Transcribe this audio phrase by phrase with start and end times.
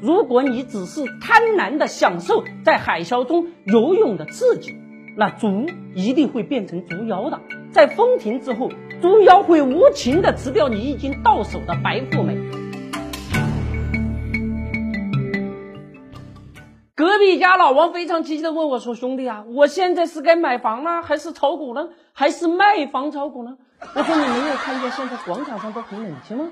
[0.00, 4.76] 如果你只是贪婪的享受在海啸中游泳的刺激，
[5.16, 7.40] 那猪一定会变成猪妖的。
[7.72, 8.70] 在风停之后，
[9.02, 12.36] 猪妖会无情的吃掉你已经到手的白富美。
[16.94, 23.56] 隔壁家老王非常积极的问我说：“兄弟啊，我现在是该买房呢，还是炒股呢，还是卖房炒股呢？”
[23.94, 26.50] 我说：“你没有看见现在广场上都很冷清吗？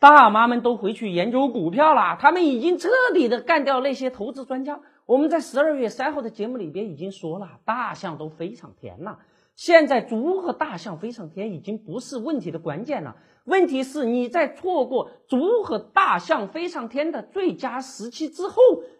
[0.00, 4.80] 大妈们都回去研究股票了，他们已经彻底的干掉那些投资专家。
[5.04, 9.18] 我们在十二月三号的节目里边已经说了，大象都非常甜了。
[9.56, 18.54] 现在猪和大象飞上天已经不是问题的关键了，问题是你在错过猪和大象飞上天的最佳时期之后，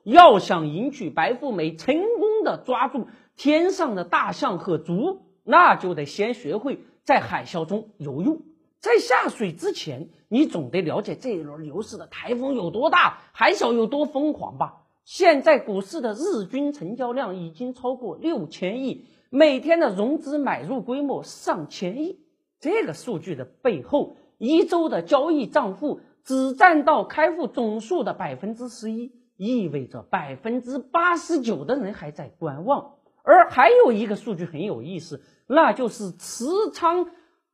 [0.04, 8.42] 要想迎娶白富美，成功的抓住天上的大象和猪，那就得先学会。”在海啸中游泳，
[8.80, 14.86] 在下水之前，你总得了解这一轮牛市的台风有多大，海啸有多疯狂吧？
[15.04, 22.20] 现在股市的日均成交量已经超过六千亿，每天的融资买入规模上千亿。
[22.58, 32.94] 这个数据的背后，一周的交易账户只占到开户总数的百分之十一，意味着百分之八十九的人还在观望。
[33.22, 35.20] 而还有一个数据很有意思。
[35.46, 37.10] 那就是持仓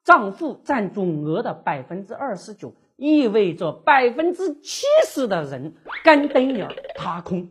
[0.06, 7.48] 账户占总额的百分之二十九，意味着百分之七十的人干瞪眼儿踏空。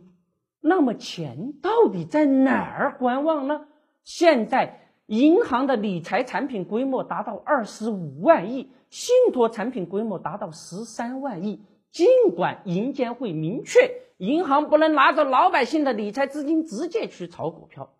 [0.62, 3.66] 那么钱到底在哪儿观望呢？
[4.04, 11.60] 现在银行的理财产品规模达到二十五万亿，信托产品规模达到十三万亿。
[11.90, 17.90] 尽管银监会明确银行不能拿着老百姓的理财资金直接去炒股票，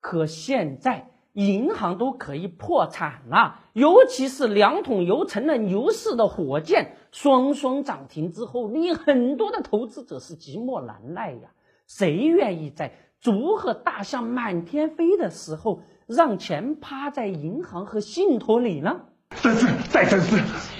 [0.00, 1.08] 可现在。
[1.32, 11.50] 银行都可以破产了，尤其是两桶油成了牛市的火箭，双双涨停之后，令很多的投资者是寂寞难耐呀。
[11.86, 19.00] 谁愿意在竹和大象满天飞的时候，让钱趴在银行和信托里呢？
[19.34, 20.36] 三思，再三思，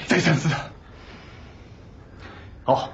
[0.06, 0.54] 再三思。
[2.64, 2.90] 好，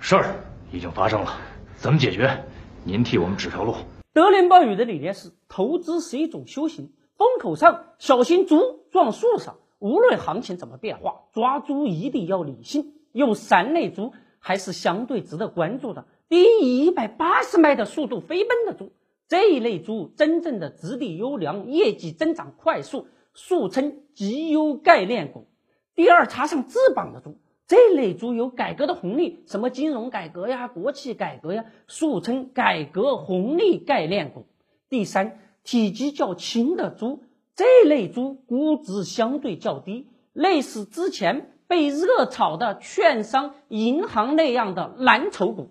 [0.00, 0.34] 事儿
[0.72, 1.32] 已经发生了，
[1.76, 2.44] 怎么解决？
[2.82, 3.76] 您替我们指条路。
[4.18, 6.92] 德林暴雨的理念是：投资是一种修行。
[7.16, 9.58] 风口上小心猪撞树上。
[9.78, 12.94] 无论行情怎么变化，抓猪一定要理性。
[13.12, 16.08] 有三类猪还是相对值得关注的。
[16.28, 18.90] 第一，以一百八十迈的速度飞奔的猪，
[19.28, 25.46] 这一类猪真正的质地优良，业绩增长快速，俗称绩优概念股。
[25.94, 27.38] 第二，插上翅膀的猪。
[27.68, 34.46] 这类猪有改革的红利，什么金融改革呀、国企改革呀，俗称改革红利概念股。
[34.88, 37.24] 第三，体积较轻的猪，
[37.54, 45.70] 这类猪估值相对较低，类似之前被热炒的券商、银行那样的蓝筹股。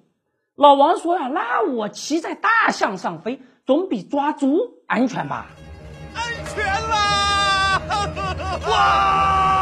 [0.53, 5.47] 老王说呀，那我骑在大象上飞，总比抓猪安全吧？
[6.13, 7.81] 安全啦！
[8.69, 9.53] 哇，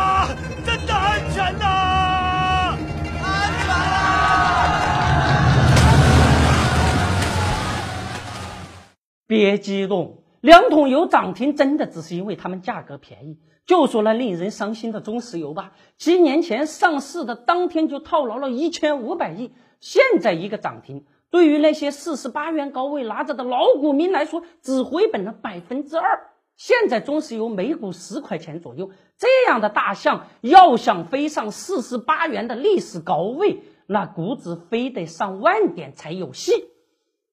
[9.35, 13.37] 别激动，两桶油涨停真的只是因为它们价格便宜。
[13.65, 19.51] 就说那令人伤心的中石油吧，七年前上市的当天就套牢了一千五百亿，
[19.81, 26.29] 现在一个涨停，对于那些四十八元高位拿着的老股民来说，只回本了百分之二。
[26.55, 36.53] 现在中石油每股十块钱左右，这样的大象要想飞上四十八元的历史高位，那估值非得上万点才有戏。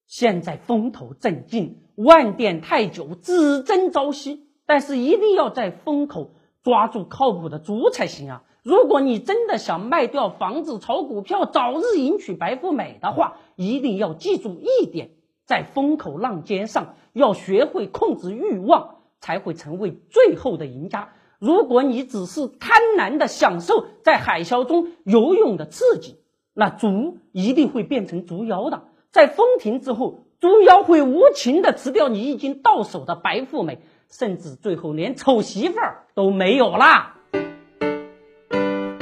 [0.08, 4.46] 现在风头正劲，万店太久只争朝夕。
[4.64, 6.30] 但是一定要在风口
[6.62, 8.44] 抓住靠谱的猪才行啊！
[8.62, 15.10] 如果你真的想卖掉房子炒股票，早日迎娶白富美的话，一定要记住一点：
[15.44, 21.12] 在风口浪尖上，要学会控制欲望，才会成为最后的赢家。
[21.40, 26.16] 如果你只是贪婪的享受在海啸中游泳的刺激，
[26.54, 28.84] 那猪一定会变成猪妖的。
[29.12, 33.80] 在风停之后，猪妖会无情的吃掉你已经到手的白富美，
[34.10, 37.16] 甚至最后连丑媳妇儿都没有啦。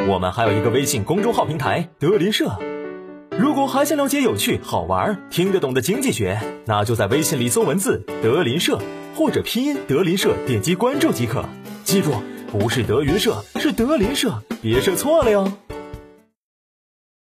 [0.09, 2.59] 我们还有一个微信公众号平台德林社，
[3.39, 8.81] 如果还想了解有趣、好玩、听得懂的经济学，那就在微信里搜文字“德林社”
[9.15, 11.45] 或者拼音“德林社”，点击关注即可。
[11.85, 12.11] 记住，
[12.51, 15.53] 不是德云社，是德林社，别设错了哟。